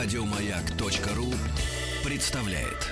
Радиомаяк.ру 0.00 1.34
представляет. 2.04 2.86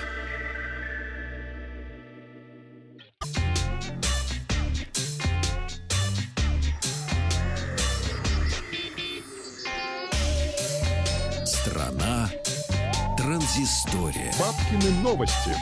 Страна 11.45 12.29
транзистория. 13.15 14.33
Бабкины 14.37 14.91
новости. 15.01 15.55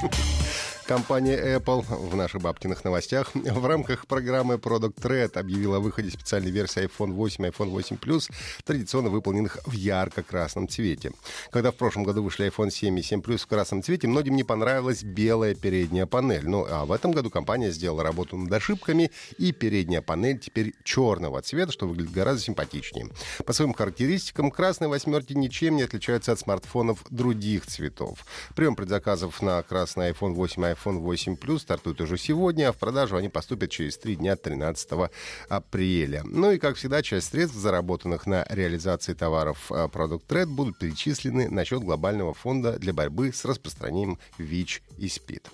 Компания 0.88 1.58
Apple 1.58 1.82
в 1.82 2.16
наших 2.16 2.44
бабкиных 2.44 2.84
новостях 2.84 3.32
в 3.34 3.66
рамках 3.66 4.06
программы 4.06 4.56
Product 4.56 5.02
Red 5.02 5.36
объявила 5.40 5.78
о 5.78 5.80
выходе 5.80 6.12
специальной 6.12 6.52
версии 6.52 6.84
iPhone 6.84 7.14
8 7.14 7.44
и 7.44 7.50
iPhone 7.50 7.70
8 7.70 7.96
Plus, 7.96 8.32
традиционно 8.64 9.10
выполненных 9.10 9.58
в 9.66 9.72
ярко-красном 9.72 10.68
цвете. 10.68 11.12
Когда 11.50 11.72
в 11.72 11.76
прошлом 11.76 12.04
году 12.04 12.22
вышли 12.22 12.48
iPhone 12.48 12.70
7 12.70 13.00
и 13.00 13.02
7 13.02 13.22
Plus 13.22 13.40
в 13.40 13.48
красном 13.48 13.82
цвете, 13.82 14.08
многим 14.08 14.36
не 14.36 14.44
понравилась 14.44 15.02
белая 15.02 15.56
передняя 15.56 16.06
панель. 16.06 16.48
Ну, 16.48 16.68
а 16.70 16.86
в 16.86 16.92
этом 16.92 17.14
году 17.14 17.32
компания 17.32 17.72
сделала 17.72 18.04
работу 18.04 18.38
над 18.38 18.54
ошибками, 18.54 19.10
и 19.40 19.54
передняя 19.54 20.04
панель 20.04 20.38
теперь 20.38 20.76
черного 20.84 21.42
цвета, 21.42 21.72
что 21.72 21.88
выглядит 21.88 22.12
гораздо 22.12 22.44
симпатичнее. 22.44 23.10
По 23.44 23.54
своим 23.54 23.74
характеристикам, 23.74 24.52
красные 24.52 24.90
восьмерки 24.90 25.34
ничем 25.34 25.78
не 25.78 25.82
отличаются 25.82 26.32
от 26.32 26.40
смартфонов 26.40 27.00
других 27.10 27.66
цветов. 27.66 28.24
Прием 28.56 28.76
предзаказов 28.76 29.42
на 29.42 29.64
красный 29.64 30.12
iPhone 30.12 30.34
8 30.34 30.64
и 30.64 30.75
iPhone 30.76 31.00
8 31.00 31.36
Plus 31.36 31.60
стартуют 31.60 32.02
уже 32.02 32.18
сегодня, 32.18 32.70
а 32.70 32.72
в 32.72 32.78
продажу 32.78 33.16
они 33.16 33.30
поступят 33.30 33.72
через 33.72 33.98
три 33.98 34.16
дня 34.16 34.36
13 34.36 35.10
апреля. 35.50 36.24
Ну 36.26 36.52
и, 36.52 36.58
как 36.58 36.76
всегда, 36.76 37.02
часть 37.02 37.32
средств, 37.32 37.58
заработанных 37.58 38.26
на 38.26 38.46
реализации 38.50 39.14
товаров 39.14 39.72
а, 39.72 39.88
Product 39.88 40.28
Red, 40.28 40.48
будут 40.48 40.78
перечислены 40.78 41.50
на 41.50 41.66
счет 41.66 41.82
глобального 41.82 42.34
фонда 42.34 42.78
для 42.78 42.94
борьбы 42.94 43.32
с 43.34 43.46
распространением 43.46 44.20
ВИЧ 44.38 44.82
и 44.98 45.08
СПИД. 45.08 45.50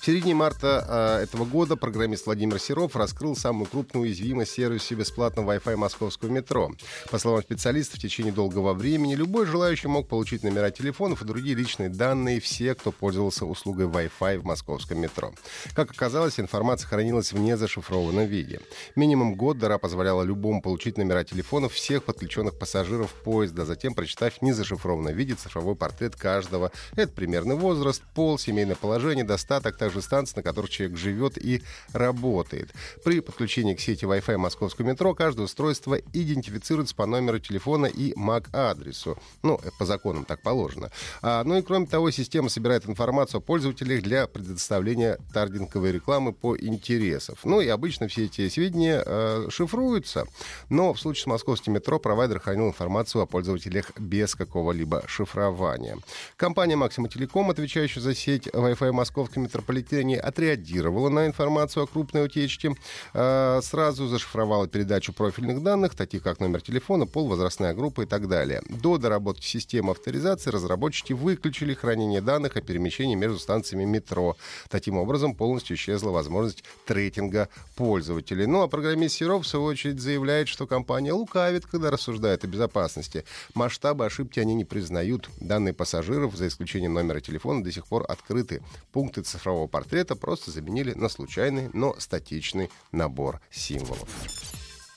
В 0.00 0.06
середине 0.06 0.34
марта 0.34 1.18
э, 1.20 1.24
этого 1.24 1.44
года 1.44 1.76
программист 1.76 2.24
Владимир 2.24 2.58
Серов 2.58 2.96
раскрыл 2.96 3.36
самую 3.36 3.66
крупную 3.66 4.04
уязвимость 4.04 4.52
сервиса 4.52 4.94
бесплатного 4.94 5.54
Wi-Fi 5.54 5.76
московского 5.76 6.30
метро. 6.30 6.72
По 7.10 7.18
словам 7.18 7.42
специалистов, 7.42 7.98
в 7.98 8.02
течение 8.02 8.32
долгого 8.32 8.72
времени 8.72 9.14
любой 9.14 9.44
желающий 9.44 9.88
мог 9.88 10.08
получить 10.08 10.42
номера 10.42 10.70
телефонов 10.70 11.20
и 11.20 11.26
другие 11.26 11.54
личные 11.54 11.90
данные 11.90 12.40
все, 12.40 12.74
кто 12.74 12.92
пользовался 12.92 13.44
услугой 13.44 13.88
Wi-Fi 13.88 14.38
в 14.38 14.44
московском 14.44 14.98
метро. 15.02 15.34
Как 15.74 15.90
оказалось, 15.90 16.40
информация 16.40 16.88
хранилась 16.88 17.34
в 17.34 17.38
незашифрованном 17.38 18.24
виде. 18.24 18.62
Минимум 18.96 19.34
год 19.34 19.58
дыра 19.58 19.76
позволяла 19.76 20.22
любому 20.22 20.62
получить 20.62 20.96
номера 20.96 21.24
телефонов 21.24 21.74
всех 21.74 22.04
подключенных 22.04 22.58
пассажиров 22.58 23.12
поезда, 23.12 23.66
затем, 23.66 23.92
прочитав 23.92 24.32
в 24.32 24.40
незашифрованном 24.40 25.14
виде 25.14 25.34
цифровой 25.34 25.76
портрет 25.76 26.16
каждого. 26.16 26.72
Это 26.96 27.12
примерный 27.12 27.56
возраст, 27.56 28.02
пол, 28.14 28.38
семейное 28.38 28.76
положение, 28.76 29.24
достаток, 29.24 29.76
также 29.76 29.89
также 29.90 30.02
станции, 30.02 30.36
на 30.36 30.42
которых 30.42 30.70
человек 30.70 30.96
живет 30.96 31.36
и 31.36 31.62
работает. 31.92 32.70
При 33.04 33.20
подключении 33.20 33.74
к 33.74 33.80
сети 33.80 34.04
Wi-Fi 34.04 34.36
московского 34.36 34.86
метро 34.86 35.14
каждое 35.14 35.42
устройство 35.42 35.96
идентифицируется 36.12 36.94
по 36.94 37.06
номеру 37.06 37.40
телефона 37.40 37.86
и 37.86 38.12
MAC-адресу. 38.12 39.18
Ну, 39.42 39.60
по 39.78 39.84
законам 39.84 40.24
так 40.24 40.42
положено. 40.42 40.90
А, 41.22 41.42
ну 41.42 41.58
и 41.58 41.62
кроме 41.62 41.86
того, 41.86 42.12
система 42.12 42.48
собирает 42.48 42.88
информацию 42.88 43.38
о 43.38 43.40
пользователях 43.40 44.02
для 44.02 44.28
предоставления 44.28 45.18
таргетинговой 45.32 45.90
рекламы 45.90 46.32
по 46.32 46.56
интересам. 46.56 47.34
Ну 47.42 47.60
и 47.60 47.66
обычно 47.66 48.06
все 48.06 48.26
эти 48.26 48.48
сведения 48.48 49.02
э, 49.04 49.48
шифруются, 49.50 50.26
но 50.68 50.94
в 50.94 51.00
случае 51.00 51.24
с 51.24 51.26
московским 51.26 51.72
метро 51.72 51.98
провайдер 51.98 52.38
хранил 52.38 52.68
информацию 52.68 53.22
о 53.22 53.26
пользователях 53.26 53.90
без 53.98 54.36
какого-либо 54.36 55.02
шифрования. 55.08 55.98
Компания 56.36 56.76
Максима 56.76 57.08
Телеком, 57.08 57.50
отвечающая 57.50 58.00
за 58.00 58.14
сеть 58.14 58.46
Wi-Fi 58.46 58.92
московского 58.92 59.42
метрополитена, 59.42 59.79
метрополитене 59.80 60.18
отреагировала 60.18 61.08
на 61.08 61.26
информацию 61.26 61.84
о 61.84 61.86
крупной 61.86 62.26
утечке, 62.26 62.74
э, 63.14 63.60
сразу 63.62 64.06
зашифровала 64.06 64.68
передачу 64.68 65.12
профильных 65.12 65.62
данных, 65.62 65.94
таких 65.94 66.22
как 66.22 66.40
номер 66.40 66.60
телефона, 66.60 67.06
пол, 67.06 67.28
возрастная 67.28 67.74
группа 67.74 68.02
и 68.02 68.06
так 68.06 68.28
далее. 68.28 68.62
До 68.68 68.98
доработки 68.98 69.46
системы 69.46 69.92
авторизации 69.92 70.50
разработчики 70.50 71.12
выключили 71.12 71.74
хранение 71.74 72.20
данных 72.20 72.56
о 72.56 72.60
перемещении 72.60 73.16
между 73.16 73.38
станциями 73.38 73.84
метро. 73.84 74.36
Таким 74.68 74.96
образом, 74.96 75.34
полностью 75.34 75.76
исчезла 75.76 76.10
возможность 76.10 76.64
трекинга 76.86 77.48
пользователей. 77.76 78.46
Ну 78.46 78.62
а 78.62 78.68
программист 78.68 79.16
Серов, 79.16 79.44
в 79.44 79.48
свою 79.48 79.66
очередь, 79.66 80.00
заявляет, 80.00 80.48
что 80.48 80.66
компания 80.66 81.12
лукавит, 81.12 81.66
когда 81.66 81.90
рассуждает 81.90 82.44
о 82.44 82.46
безопасности. 82.46 83.24
Масштабы 83.54 84.06
ошибки 84.06 84.40
они 84.40 84.54
не 84.54 84.64
признают. 84.64 85.30
Данные 85.40 85.72
пассажиров, 85.72 86.36
за 86.36 86.46
исключением 86.46 86.94
номера 86.94 87.20
телефона, 87.20 87.64
до 87.64 87.72
сих 87.72 87.86
пор 87.86 88.04
открыты. 88.08 88.62
Пункты 88.92 89.22
цифрового 89.22 89.69
портрета 89.70 90.16
просто 90.16 90.50
заменили 90.50 90.92
на 90.92 91.08
случайный, 91.08 91.70
но 91.72 91.94
статичный 91.98 92.70
набор 92.92 93.40
символов. 93.50 94.08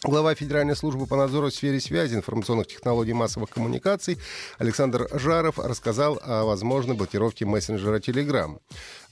Глава 0.06 0.36
Федеральной 0.36 0.76
службы 0.76 1.08
по 1.08 1.16
надзору 1.16 1.48
в 1.48 1.54
сфере 1.54 1.80
связи, 1.80 2.16
информационных 2.16 2.68
технологий 2.68 3.14
массовых 3.14 3.50
коммуникаций 3.50 4.18
Александр 4.58 5.08
Жаров 5.14 5.60
рассказал 5.60 6.20
о 6.22 6.44
возможной 6.44 6.98
блокировке 6.98 7.46
мессенджера 7.46 8.00
Telegram. 8.00 8.60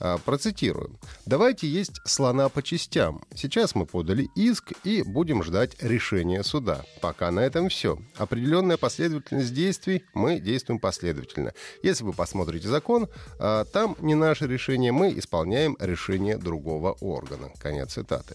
А, 0.04 0.18
процитирую. 0.18 0.98
«Давайте 1.26 1.68
есть 1.68 2.00
слона 2.04 2.48
по 2.48 2.60
частям. 2.60 3.22
Сейчас 3.36 3.76
мы 3.76 3.86
подали 3.86 4.28
иск 4.34 4.72
и 4.82 5.02
будем 5.02 5.44
ждать 5.44 5.80
решения 5.80 6.42
суда. 6.42 6.84
Пока 7.00 7.30
на 7.30 7.38
этом 7.38 7.68
все. 7.68 7.98
Определенная 8.16 8.76
последовательность 8.76 9.54
действий, 9.54 10.04
мы 10.12 10.40
действуем 10.40 10.80
последовательно. 10.80 11.54
Если 11.84 12.02
вы 12.02 12.12
посмотрите 12.12 12.66
закон, 12.66 13.08
а, 13.38 13.64
там 13.64 13.96
не 14.00 14.16
наше 14.16 14.48
решение, 14.48 14.90
мы 14.90 15.16
исполняем 15.16 15.76
решение 15.78 16.36
другого 16.36 16.96
органа». 17.00 17.50
Конец 17.60 17.92
цитаты. 17.92 18.34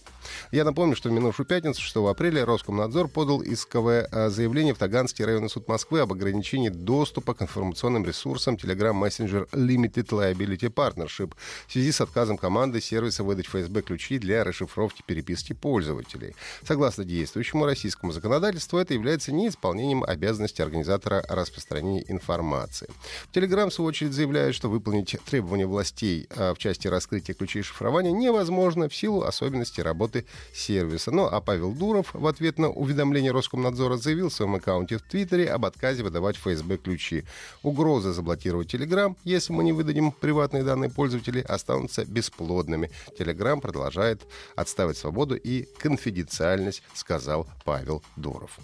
Я 0.50 0.64
напомню, 0.64 0.96
что 0.96 1.10
в 1.10 1.12
минувшую 1.12 1.46
пятницу, 1.46 1.82
6 1.82 2.10
апреля, 2.10 2.46
Роскомнадзор 2.48 3.08
подал 3.08 3.42
исковое 3.42 4.08
а, 4.10 4.30
заявление 4.30 4.72
в 4.72 4.78
Таганский 4.78 5.24
районный 5.24 5.50
суд 5.50 5.68
Москвы 5.68 6.00
об 6.00 6.12
ограничении 6.12 6.70
доступа 6.70 7.34
к 7.34 7.42
информационным 7.42 8.06
ресурсам 8.06 8.54
Telegram 8.54 8.98
Messenger 8.98 9.48
Limited 9.50 10.08
Liability 10.08 10.72
Partnership 10.72 11.34
в 11.66 11.72
связи 11.72 11.92
с 11.92 12.00
отказом 12.00 12.38
команды 12.38 12.80
сервиса 12.80 13.22
выдать 13.22 13.46
ФСБ 13.46 13.82
ключи 13.82 14.18
для 14.18 14.44
расшифровки 14.44 15.02
переписки 15.06 15.52
пользователей. 15.52 16.34
Согласно 16.66 17.04
действующему 17.04 17.66
российскому 17.66 18.12
законодательству, 18.12 18.78
это 18.78 18.94
является 18.94 19.30
неисполнением 19.30 20.02
обязанности 20.02 20.62
организатора 20.62 21.22
распространения 21.28 22.04
информации. 22.08 22.88
Telegram, 23.32 23.68
в 23.68 23.74
свою 23.74 23.88
очередь, 23.88 24.14
заявляют, 24.14 24.56
что 24.56 24.70
выполнить 24.70 25.16
требования 25.26 25.66
властей 25.66 26.26
а, 26.30 26.54
в 26.54 26.58
части 26.58 26.88
раскрытия 26.88 27.34
ключей 27.34 27.62
шифрования 27.62 28.10
невозможно 28.10 28.88
в 28.88 28.94
силу 28.96 29.22
особенностей 29.22 29.82
работы 29.82 30.24
сервиса. 30.54 31.10
Ну 31.10 31.26
а 31.26 31.42
Павел 31.42 31.72
Дуров 31.72 32.14
в 32.14 32.26
ответ 32.26 32.37
на 32.58 32.68
уведомление 32.68 33.32
Роскомнадзора 33.32 33.96
заявил 33.96 34.28
в 34.28 34.32
своем 34.32 34.54
аккаунте 34.54 34.98
в 34.98 35.02
Твиттере 35.02 35.50
об 35.50 35.64
отказе 35.64 36.02
выдавать 36.02 36.36
ФСБ 36.36 36.78
ключи. 36.78 37.24
Угрозы 37.62 38.12
заблокировать 38.12 38.72
Telegram, 38.72 39.16
если 39.24 39.52
мы 39.52 39.64
не 39.64 39.72
выдадим 39.72 40.12
приватные 40.12 40.62
данные 40.62 40.90
пользователей, 40.90 41.42
останутся 41.42 42.04
бесплодными. 42.04 42.90
Telegram 43.18 43.60
продолжает 43.60 44.22
отставить 44.56 44.96
свободу 44.96 45.36
и 45.36 45.68
конфиденциальность, 45.78 46.82
сказал 46.94 47.46
Павел 47.64 48.02
Дуров. 48.16 48.58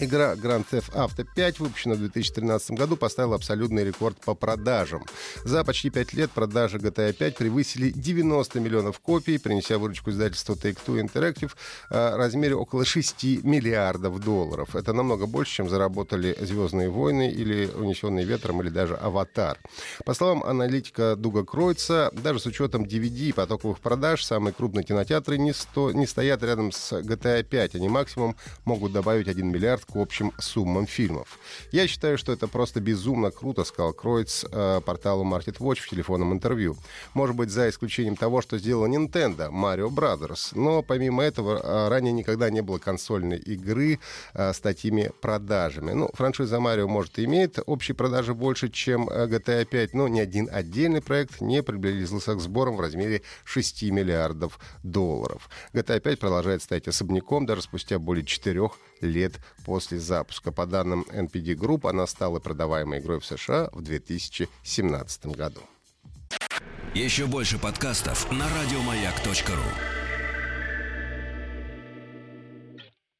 Игра 0.00 0.34
Grand 0.34 0.66
Theft 0.68 0.92
Auto 0.92 1.24
5, 1.34 1.60
выпущенная 1.60 1.96
в 1.96 2.00
2013 2.00 2.72
году, 2.72 2.96
поставила 2.96 3.36
абсолютный 3.36 3.84
рекорд 3.84 4.16
по 4.24 4.34
продажам. 4.34 5.04
За 5.44 5.62
почти 5.62 5.90
5 5.90 6.12
лет 6.14 6.30
продажи 6.32 6.78
GTA 6.78 7.12
5 7.12 7.36
превысили 7.36 7.90
90 7.90 8.60
миллионов 8.60 8.98
копий, 8.98 9.38
принеся 9.38 9.78
выручку 9.78 10.10
издательства 10.10 10.54
Take-Two 10.54 11.00
Interactive 11.00 11.52
в 11.90 12.16
размере 12.16 12.56
около 12.56 12.84
6 12.84 13.44
миллиардов 13.44 14.20
долларов. 14.20 14.74
Это 14.74 14.92
намного 14.92 15.26
больше, 15.26 15.54
чем 15.54 15.68
заработали 15.68 16.36
«Звездные 16.40 16.90
войны» 16.90 17.30
или 17.30 17.66
«Унесенные 17.66 18.24
ветром» 18.24 18.62
или 18.62 18.70
даже 18.70 18.96
«Аватар». 18.96 19.58
По 20.04 20.14
словам 20.14 20.42
аналитика 20.42 21.14
Дуга 21.16 21.44
Кройца, 21.44 22.10
даже 22.12 22.40
с 22.40 22.46
учетом 22.46 22.82
DVD 22.82 23.28
и 23.28 23.32
потоковых 23.32 23.78
продаж, 23.78 24.24
самые 24.24 24.52
крупные 24.52 24.84
кинотеатры 24.84 25.38
не, 25.38 25.52
сто... 25.52 25.92
не 25.92 26.06
стоят 26.06 26.42
рядом 26.42 26.72
с 26.72 26.92
GTA 26.92 27.44
5. 27.44 27.76
Они 27.76 27.88
максимум 27.88 28.36
могут 28.64 28.92
добавить 28.92 29.28
1 29.28 29.46
миллиард 29.46 29.83
к 29.84 29.96
общим 29.96 30.32
суммам 30.38 30.86
фильмов. 30.86 31.38
Я 31.72 31.86
считаю, 31.86 32.18
что 32.18 32.32
это 32.32 32.48
просто 32.48 32.80
безумно 32.80 33.30
круто, 33.30 33.64
сказал 33.64 33.92
Кройц 33.92 34.44
э, 34.50 34.80
порталу 34.84 35.24
Market 35.24 35.58
Watch 35.58 35.80
в 35.80 35.88
телефонном 35.88 36.32
интервью. 36.32 36.76
Может 37.14 37.36
быть, 37.36 37.50
за 37.50 37.68
исключением 37.68 38.16
того, 38.16 38.42
что 38.42 38.58
сделала 38.58 38.86
Nintendo, 38.86 39.50
Mario 39.50 39.88
Brothers. 39.88 40.50
Но 40.52 40.82
помимо 40.82 41.22
этого, 41.22 41.60
э, 41.62 41.88
ранее 41.88 42.12
никогда 42.12 42.50
не 42.50 42.62
было 42.62 42.78
консольной 42.78 43.38
игры 43.38 43.98
э, 44.34 44.52
с 44.52 44.60
такими 44.60 45.10
продажами. 45.20 45.92
Ну, 45.92 46.10
франшиза 46.14 46.56
Mario, 46.56 46.86
может, 46.86 47.18
и 47.18 47.24
имеет 47.24 47.58
общие 47.66 47.94
продажи 47.94 48.34
больше, 48.34 48.68
чем 48.68 49.08
э, 49.08 49.26
GTA 49.26 49.64
5, 49.64 49.94
но 49.94 50.08
ни 50.08 50.20
один 50.20 50.48
отдельный 50.52 51.00
проект 51.00 51.40
не 51.40 51.62
приблизился 51.62 52.34
к 52.34 52.40
сборам 52.40 52.76
в 52.76 52.80
размере 52.80 53.22
6 53.44 53.82
миллиардов 53.84 54.58
долларов. 54.82 55.48
GTA 55.72 56.00
5 56.00 56.18
продолжает 56.18 56.62
стоять 56.62 56.88
особняком 56.88 57.46
даже 57.46 57.62
спустя 57.62 57.98
более 57.98 58.24
4 58.24 58.70
лет 59.00 59.34
после 59.64 59.73
после 59.74 59.98
запуска. 59.98 60.52
По 60.52 60.66
данным 60.66 61.04
NPD 61.10 61.56
Group, 61.56 61.90
она 61.90 62.06
стала 62.06 62.38
продаваемой 62.38 63.00
игрой 63.00 63.18
в 63.18 63.26
США 63.26 63.70
в 63.72 63.82
2017 63.82 65.26
году. 65.26 65.60
Еще 66.94 67.26
больше 67.26 67.58
подкастов 67.58 68.30
на 68.30 68.46
радиомаяк.ру 68.48 69.93